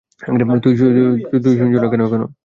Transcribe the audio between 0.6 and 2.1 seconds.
তুই শোনছ না কেন